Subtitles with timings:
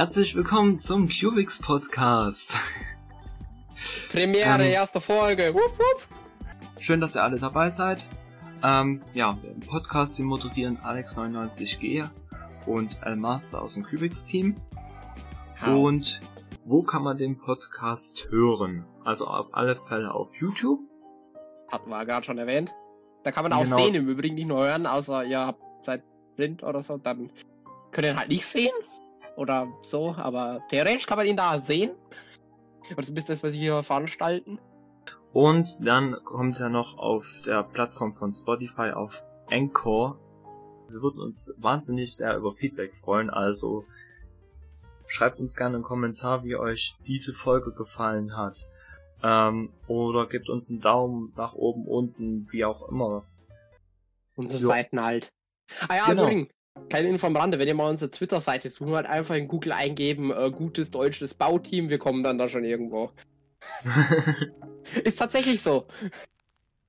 [0.00, 2.56] Herzlich willkommen zum Cubix Podcast.
[4.10, 4.72] Premiere, Ähm.
[4.72, 5.52] erste Folge.
[5.52, 6.08] Wupp, wupp.
[6.78, 8.06] Schön, dass ihr alle dabei seid.
[8.64, 12.08] Ähm, ja, im Podcast den moderieren Alex99G
[12.64, 14.54] und El Master aus dem Cubix Team.
[15.66, 16.18] Und
[16.64, 18.86] wo kann man den Podcast hören?
[19.04, 20.80] Also auf alle Fälle auf YouTube.
[21.70, 22.72] Hatten wir gerade schon erwähnt.
[23.22, 23.76] Da kann man auch Genau.
[23.76, 26.02] sehen, im Übrigen nicht nur hören, außer ihr habt seid
[26.36, 27.30] blind oder so, dann
[27.92, 28.72] könnt ihr ihn halt nicht sehen.
[29.40, 31.92] Oder so, aber theoretisch kann man ihn da sehen.
[32.90, 34.58] Und das ist das, was wir hier veranstalten.
[35.32, 40.18] Und dann kommt er noch auf der Plattform von Spotify auf Anchor.
[40.90, 43.86] Wir würden uns wahnsinnig sehr über Feedback freuen, also
[45.06, 48.58] schreibt uns gerne einen Kommentar, wie euch diese Folge gefallen hat.
[49.22, 53.24] Ähm, oder gebt uns einen Daumen nach oben, unten, wie auch immer.
[54.36, 54.68] Unsere Jo.
[54.68, 55.32] Seiten halt.
[55.88, 56.24] Ah ja, Genau.
[56.24, 56.50] übrigens,
[56.88, 60.32] kleine Info am Rande, wenn ihr mal unsere Twitter-Seite suchen, halt einfach in Google eingeben,
[60.32, 63.10] äh, gutes deutsches Bauteam, wir kommen dann da schon irgendwo.
[65.04, 65.86] Ist tatsächlich so.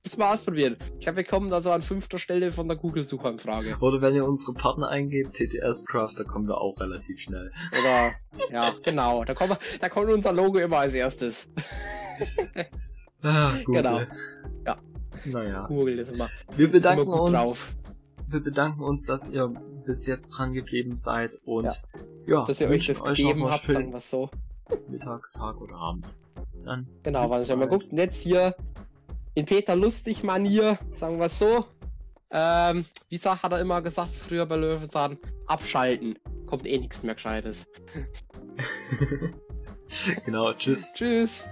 [0.02, 0.76] Das mal ausprobieren.
[0.98, 3.76] Ich glaube, wir kommen da so an fünfter Stelle von der Google-Suchanfrage.
[3.80, 7.52] oder wenn ihr unsere Partner eingebt, TTS Craft, da kommen wir auch relativ schnell.
[7.70, 8.12] Oder,
[8.50, 9.24] ja, genau.
[9.24, 11.48] Da kommt, da kommt unser Logo immer als erstes.
[13.22, 13.82] Ah, Google.
[13.82, 14.00] Genau.
[14.66, 14.76] Ja.
[15.24, 15.66] Naja.
[15.68, 17.76] Google ist immer, Wir immer bedanken gut uns drauf.
[18.32, 19.48] Wir bedanken uns, dass ihr
[19.84, 21.68] bis jetzt dran geblieben seid und
[22.26, 24.30] ja, Dass ihr euch das noch gegeben habt, sagen wir so.
[24.88, 26.06] Mittag, Tag oder Abend.
[26.64, 27.92] Dann Genau, weil ich mal guckt.
[27.92, 28.54] Jetzt hier
[29.34, 31.64] in Peter Lustig Manier, sagen wir so.
[32.30, 36.18] Ähm, wie sagt, hat er immer gesagt, früher bei Löwenzahn, abschalten.
[36.46, 37.66] Kommt eh nichts mehr Gescheites.
[40.24, 40.92] genau, tschüss.
[40.94, 41.44] Tschüss.